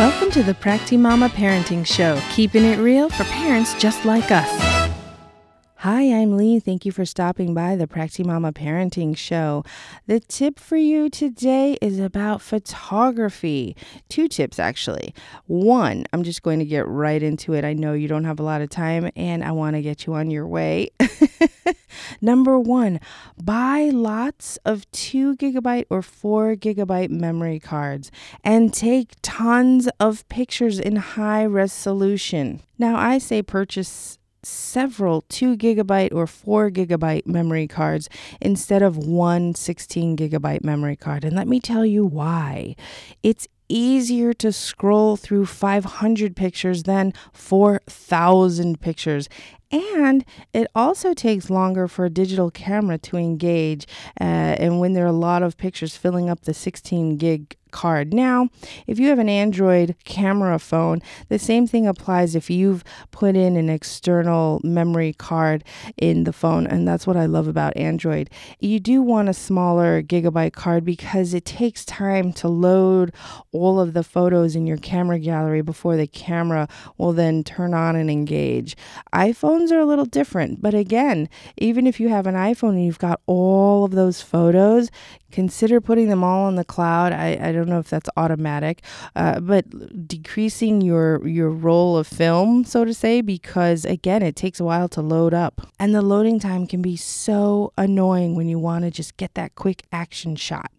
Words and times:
Welcome 0.00 0.30
to 0.30 0.42
the 0.42 0.54
PractiMama 0.54 1.28
Parenting 1.28 1.84
Show, 1.84 2.18
keeping 2.30 2.64
it 2.64 2.78
real 2.78 3.10
for 3.10 3.24
parents 3.24 3.74
just 3.74 4.06
like 4.06 4.30
us. 4.30 4.48
Hi, 5.74 6.10
I'm 6.10 6.38
Lee. 6.38 6.58
Thank 6.58 6.86
you 6.86 6.90
for 6.90 7.04
stopping 7.04 7.52
by 7.52 7.76
the 7.76 7.86
PractiMama 7.86 8.54
Parenting 8.54 9.14
Show. 9.14 9.62
The 10.06 10.18
tip 10.18 10.58
for 10.58 10.78
you 10.78 11.10
today 11.10 11.76
is 11.82 11.98
about 11.98 12.40
photography. 12.40 13.76
Two 14.08 14.26
tips, 14.26 14.58
actually. 14.58 15.14
One, 15.44 16.06
I'm 16.14 16.22
just 16.22 16.40
going 16.40 16.60
to 16.60 16.64
get 16.64 16.88
right 16.88 17.22
into 17.22 17.52
it. 17.52 17.66
I 17.66 17.74
know 17.74 17.92
you 17.92 18.08
don't 18.08 18.24
have 18.24 18.40
a 18.40 18.42
lot 18.42 18.62
of 18.62 18.70
time 18.70 19.10
and 19.16 19.44
I 19.44 19.52
want 19.52 19.76
to 19.76 19.82
get 19.82 20.06
you 20.06 20.14
on 20.14 20.30
your 20.30 20.46
way. 20.46 20.92
Number 22.20 22.58
one, 22.58 23.00
buy 23.42 23.90
lots 23.92 24.58
of 24.64 24.90
two 24.90 25.36
gigabyte 25.36 25.86
or 25.90 26.02
four 26.02 26.54
gigabyte 26.54 27.10
memory 27.10 27.60
cards 27.60 28.10
and 28.44 28.72
take 28.72 29.14
tons 29.22 29.88
of 29.98 30.28
pictures 30.28 30.78
in 30.78 30.96
high 30.96 31.44
resolution. 31.44 32.60
Now, 32.78 32.96
I 32.96 33.18
say 33.18 33.42
purchase 33.42 34.18
several 34.42 35.22
2 35.28 35.56
gigabyte 35.56 36.14
or 36.14 36.26
4 36.26 36.70
gigabyte 36.70 37.26
memory 37.26 37.66
cards 37.66 38.08
instead 38.40 38.82
of 38.82 38.96
one 38.96 39.54
16 39.54 40.16
gigabyte 40.16 40.64
memory 40.64 40.96
card. 40.96 41.24
And 41.24 41.36
let 41.36 41.48
me 41.48 41.60
tell 41.60 41.84
you 41.84 42.04
why. 42.06 42.74
It's 43.22 43.46
easier 43.68 44.32
to 44.34 44.52
scroll 44.52 45.16
through 45.16 45.46
500 45.46 46.34
pictures 46.36 46.82
than 46.82 47.14
4,000 47.32 48.80
pictures. 48.80 49.28
And 49.70 50.24
it 50.52 50.68
also 50.74 51.14
takes 51.14 51.48
longer 51.48 51.86
for 51.86 52.04
a 52.04 52.10
digital 52.10 52.50
camera 52.50 52.98
to 52.98 53.16
engage. 53.16 53.86
Uh, 54.20 54.24
and 54.58 54.80
when 54.80 54.94
there 54.94 55.04
are 55.04 55.08
a 55.08 55.12
lot 55.12 55.42
of 55.42 55.56
pictures 55.56 55.96
filling 55.96 56.28
up 56.28 56.42
the 56.42 56.54
16 56.54 57.16
gig 57.16 57.56
card. 57.70 58.12
Now, 58.12 58.48
if 58.86 58.98
you 58.98 59.08
have 59.08 59.18
an 59.18 59.28
Android 59.28 59.96
camera 60.04 60.58
phone, 60.58 61.00
the 61.28 61.38
same 61.38 61.66
thing 61.66 61.86
applies 61.86 62.34
if 62.34 62.50
you've 62.50 62.84
put 63.10 63.36
in 63.36 63.56
an 63.56 63.68
external 63.68 64.60
memory 64.62 65.12
card 65.12 65.64
in 65.96 66.24
the 66.24 66.32
phone. 66.32 66.66
And 66.66 66.86
that's 66.86 67.06
what 67.06 67.16
I 67.16 67.26
love 67.26 67.48
about 67.48 67.76
Android. 67.76 68.30
You 68.58 68.80
do 68.80 69.02
want 69.02 69.28
a 69.28 69.34
smaller 69.34 70.02
gigabyte 70.02 70.52
card 70.52 70.84
because 70.84 71.34
it 71.34 71.44
takes 71.44 71.84
time 71.84 72.32
to 72.34 72.48
load 72.48 73.12
all 73.52 73.80
of 73.80 73.92
the 73.92 74.04
photos 74.04 74.56
in 74.56 74.66
your 74.66 74.76
camera 74.76 75.18
gallery 75.18 75.62
before 75.62 75.96
the 75.96 76.06
camera 76.06 76.68
will 76.98 77.12
then 77.12 77.44
turn 77.44 77.74
on 77.74 77.96
and 77.96 78.10
engage. 78.10 78.76
iPhones 79.60 79.72
are 79.72 79.80
a 79.80 79.86
little 79.86 80.04
different, 80.04 80.60
but 80.60 80.74
again, 80.74 81.28
even 81.56 81.86
if 81.86 82.00
you 82.00 82.08
have 82.08 82.26
an 82.26 82.34
iPhone 82.34 82.70
and 82.70 82.84
you've 82.84 82.98
got 82.98 83.20
all 83.26 83.84
of 83.84 83.92
those 83.92 84.20
photos, 84.20 84.90
consider 85.30 85.80
putting 85.80 86.08
them 86.08 86.24
all 86.24 86.46
on 86.46 86.56
the 86.56 86.64
cloud. 86.64 87.12
I, 87.12 87.38
I 87.40 87.52
don't 87.52 87.68
know 87.68 87.78
if 87.78 87.88
that's 87.88 88.08
automatic, 88.16 88.82
uh, 89.14 89.40
but 89.40 90.08
decreasing 90.08 90.80
your 90.80 91.26
your 91.26 91.50
roll 91.50 91.96
of 91.96 92.06
film, 92.06 92.64
so 92.64 92.84
to 92.84 92.94
say, 92.94 93.20
because 93.20 93.84
again, 93.84 94.22
it 94.22 94.36
takes 94.36 94.60
a 94.60 94.64
while 94.64 94.88
to 94.90 95.02
load 95.02 95.34
up, 95.34 95.66
and 95.78 95.94
the 95.94 96.02
loading 96.02 96.38
time 96.40 96.66
can 96.66 96.82
be 96.82 96.96
so 96.96 97.72
annoying 97.76 98.34
when 98.34 98.48
you 98.48 98.58
want 98.58 98.84
to 98.84 98.90
just 98.90 99.16
get 99.16 99.34
that 99.34 99.54
quick 99.54 99.84
action 99.92 100.36
shot. 100.36 100.70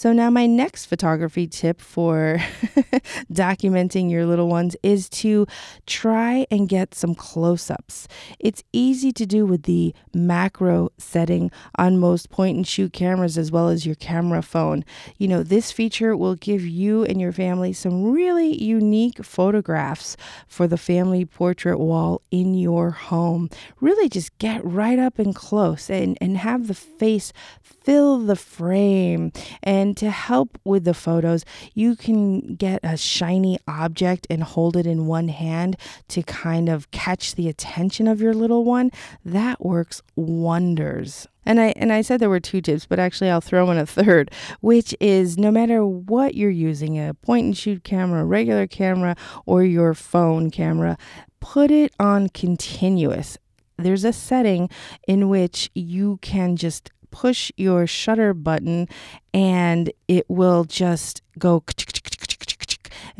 So, 0.00 0.14
now 0.14 0.30
my 0.30 0.46
next 0.46 0.86
photography 0.86 1.46
tip 1.46 1.78
for 1.78 2.38
documenting 3.30 4.10
your 4.10 4.24
little 4.24 4.48
ones 4.48 4.74
is 4.82 5.10
to 5.10 5.46
try 5.86 6.46
and 6.50 6.70
get 6.70 6.94
some 6.94 7.14
close 7.14 7.70
ups. 7.70 8.08
It's 8.38 8.64
easy 8.72 9.12
to 9.12 9.26
do 9.26 9.44
with 9.44 9.64
the 9.64 9.94
macro 10.14 10.90
setting 10.96 11.50
on 11.74 11.98
most 11.98 12.30
point 12.30 12.56
and 12.56 12.66
shoot 12.66 12.94
cameras 12.94 13.36
as 13.36 13.52
well 13.52 13.68
as 13.68 13.84
your 13.84 13.94
camera 13.94 14.40
phone. 14.40 14.86
You 15.18 15.28
know, 15.28 15.42
this 15.42 15.70
feature 15.70 16.16
will 16.16 16.34
give 16.34 16.64
you 16.64 17.04
and 17.04 17.20
your 17.20 17.32
family 17.32 17.74
some 17.74 18.10
really 18.10 18.56
unique 18.56 19.22
photographs 19.22 20.16
for 20.48 20.66
the 20.66 20.78
family 20.78 21.26
portrait 21.26 21.78
wall 21.78 22.22
in 22.30 22.54
your 22.54 22.90
home. 22.90 23.50
Really 23.82 24.08
just 24.08 24.38
get 24.38 24.64
right 24.64 24.98
up 24.98 25.18
and 25.18 25.34
close 25.34 25.90
and, 25.90 26.16
and 26.22 26.38
have 26.38 26.68
the 26.68 26.74
face 26.74 27.34
fill 27.62 28.18
the 28.18 28.36
frame 28.36 29.32
and 29.62 29.89
and 29.90 29.96
to 29.96 30.10
help 30.12 30.56
with 30.62 30.84
the 30.84 30.94
photos, 30.94 31.44
you 31.74 31.96
can 31.96 32.54
get 32.54 32.78
a 32.84 32.96
shiny 32.96 33.58
object 33.66 34.24
and 34.30 34.40
hold 34.40 34.76
it 34.76 34.86
in 34.86 35.06
one 35.06 35.26
hand 35.26 35.76
to 36.06 36.22
kind 36.22 36.68
of 36.68 36.88
catch 36.92 37.34
the 37.34 37.48
attention 37.48 38.06
of 38.06 38.20
your 38.20 38.32
little 38.32 38.64
one. 38.64 38.92
That 39.24 39.64
works 39.64 40.00
wonders. 40.14 41.26
And 41.44 41.58
I 41.58 41.72
and 41.74 41.92
I 41.92 42.02
said 42.02 42.20
there 42.20 42.30
were 42.30 42.38
two 42.38 42.60
tips, 42.60 42.86
but 42.86 43.00
actually 43.00 43.30
I'll 43.30 43.40
throw 43.40 43.68
in 43.72 43.78
a 43.78 43.84
third, 43.84 44.30
which 44.60 44.94
is 45.00 45.36
no 45.36 45.50
matter 45.50 45.84
what 45.84 46.36
you're 46.36 46.50
using, 46.50 46.96
a 46.96 47.12
point 47.12 47.46
and 47.46 47.56
shoot 47.56 47.82
camera, 47.82 48.24
regular 48.24 48.68
camera, 48.68 49.16
or 49.44 49.64
your 49.64 49.92
phone 49.92 50.52
camera, 50.52 50.96
put 51.40 51.72
it 51.72 51.92
on 51.98 52.28
continuous. 52.28 53.38
There's 53.76 54.04
a 54.04 54.12
setting 54.12 54.70
in 55.08 55.28
which 55.28 55.68
you 55.74 56.18
can 56.22 56.54
just 56.54 56.92
push 57.10 57.50
your 57.56 57.86
shutter 57.86 58.34
button 58.34 58.88
and 59.32 59.92
it 60.08 60.26
will 60.28 60.64
just 60.64 61.22
go 61.38 61.62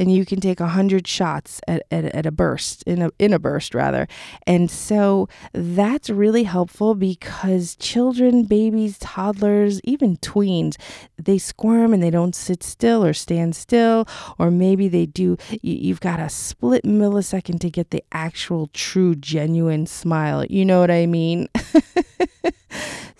and 0.00 0.12
you 0.12 0.24
can 0.24 0.40
take 0.40 0.60
a 0.60 0.68
hundred 0.68 1.06
shots 1.06 1.60
at, 1.68 1.82
at, 1.90 2.06
at 2.06 2.26
a 2.26 2.30
burst 2.30 2.82
in 2.84 3.02
a 3.02 3.10
in 3.18 3.32
a 3.32 3.38
burst 3.38 3.74
rather. 3.74 4.08
And 4.46 4.70
so 4.70 5.28
that's 5.52 6.08
really 6.08 6.44
helpful 6.44 6.94
because 6.94 7.76
children 7.76 8.44
babies 8.44 8.98
toddlers 8.98 9.80
even 9.84 10.16
tweens 10.18 10.76
they 11.18 11.36
squirm 11.36 11.92
and 11.92 12.02
they 12.02 12.10
don't 12.10 12.34
sit 12.34 12.62
still 12.62 13.04
or 13.04 13.12
stand 13.12 13.54
still 13.54 14.08
or 14.38 14.50
maybe 14.50 14.88
they 14.88 15.04
do 15.04 15.36
you've 15.60 16.00
got 16.00 16.18
a 16.18 16.30
split 16.30 16.84
millisecond 16.84 17.60
to 17.60 17.70
get 17.70 17.90
the 17.90 18.02
actual 18.12 18.68
true 18.72 19.14
genuine 19.14 19.86
smile. 19.86 20.44
You 20.46 20.64
know 20.64 20.80
what 20.80 20.90
i 20.90 21.06
mean 21.06 21.48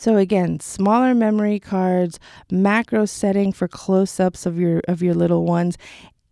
So 0.01 0.17
again, 0.17 0.61
smaller 0.61 1.15
memory 1.15 1.61
cards, 1.61 2.19
macro 2.51 3.05
setting 3.05 3.53
for 3.53 3.69
close-ups 3.69 4.47
of 4.47 4.59
your 4.59 4.81
of 4.89 5.03
your 5.03 5.13
little 5.13 5.45
ones 5.45 5.77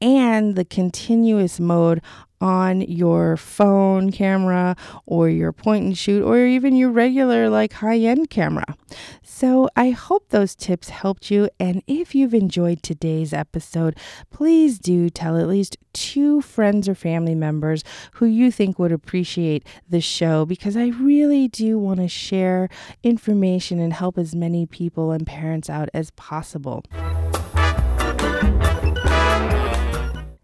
and 0.01 0.57
the 0.57 0.65
continuous 0.65 1.59
mode 1.61 2.03
on 2.41 2.81
your 2.83 3.37
phone 3.37 4.13
camera 4.13 4.77
or 5.07 5.29
your 5.29 5.53
point 5.53 5.85
and 5.85 5.99
shoot 5.99 6.23
or 6.23 6.45
even 6.47 6.77
your 6.77 6.91
regular 6.91 7.49
like 7.49 7.75
high 7.75 7.99
end 7.99 8.31
camera. 8.31 8.77
So 9.23 9.69
I 9.77 9.91
hope 9.91 10.29
those 10.29 10.55
tips 10.55 10.89
helped 10.89 11.31
you. 11.31 11.49
And 11.59 11.83
if 11.87 12.15
you've 12.15 12.35
enjoyed 12.35 12.83
today's 12.83 13.33
episode, 13.33 13.97
please 14.31 14.79
do 14.79 15.11
tell 15.11 15.39
at 15.39 15.49
least 15.49 15.77
two 15.93 16.41
friends 16.41 16.89
or 16.89 16.95
family 16.95 17.35
members 17.35 17.83
who 18.15 18.27
you 18.27 18.51
think 18.51 18.79
would 18.79 18.93
appreciate 18.93 19.67
the 19.89 20.01
show 20.01 20.45
because 20.45 20.77
I 20.77 20.89
really 20.89 21.49
do 21.49 21.79
want 21.79 22.01
to 22.01 22.09
share 22.09 22.69
information 23.03 23.81
and 23.81 23.93
help 23.93 24.19
as 24.19 24.35
many 24.35 24.67
people 24.67 25.11
and 25.11 25.27
parents 25.27 25.69
out 25.69 25.89
as 25.93 26.11
possible. 26.13 26.85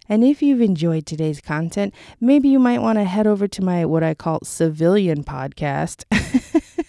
And 0.08 0.24
if 0.24 0.42
you've 0.42 0.60
enjoyed 0.60 1.06
today's 1.06 1.40
content, 1.40 1.94
maybe 2.20 2.48
you 2.48 2.58
might 2.58 2.82
want 2.82 2.98
to 2.98 3.04
head 3.04 3.26
over 3.26 3.48
to 3.48 3.62
my 3.62 3.84
what 3.84 4.02
I 4.02 4.14
call 4.14 4.40
civilian 4.42 5.24
podcast. 5.24 6.04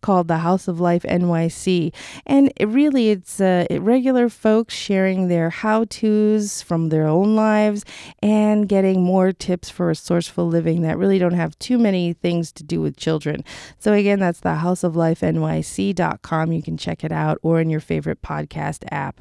called 0.00 0.28
the 0.28 0.38
House 0.38 0.68
of 0.68 0.80
Life 0.80 1.02
NYC. 1.02 1.92
And 2.26 2.52
it 2.56 2.68
really, 2.68 3.10
it's 3.10 3.40
uh, 3.40 3.66
regular 3.70 4.28
folks 4.28 4.74
sharing 4.74 5.28
their 5.28 5.50
how 5.50 5.84
to's 5.84 6.62
from 6.62 6.88
their 6.88 7.06
own 7.06 7.34
lives 7.34 7.84
and 8.22 8.68
getting 8.68 9.02
more 9.02 9.32
tips 9.32 9.70
for 9.70 9.86
resourceful 9.86 10.46
living 10.46 10.82
that 10.82 10.98
really 10.98 11.18
don't 11.18 11.32
have 11.34 11.58
too 11.58 11.78
many 11.78 12.12
things 12.12 12.52
to 12.52 12.64
do 12.64 12.80
with 12.80 12.96
children. 12.96 13.44
So, 13.78 13.92
again, 13.92 14.20
that's 14.20 14.40
the 14.40 14.56
House 14.56 14.84
of 14.84 14.96
Life 14.96 15.20
NYC.com. 15.20 16.52
You 16.52 16.62
can 16.62 16.76
check 16.76 17.04
it 17.04 17.12
out 17.12 17.38
or 17.42 17.60
in 17.60 17.70
your 17.70 17.80
favorite 17.80 18.22
podcast 18.22 18.84
app. 18.90 19.20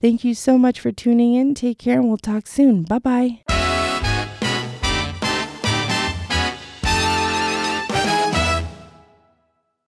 Thank 0.00 0.24
you 0.24 0.34
so 0.34 0.58
much 0.58 0.78
for 0.80 0.92
tuning 0.92 1.34
in. 1.34 1.54
Take 1.54 1.78
care 1.78 1.98
and 1.98 2.08
we'll 2.08 2.18
talk 2.18 2.46
soon. 2.46 2.82
Bye 2.82 2.98
bye. 2.98 3.45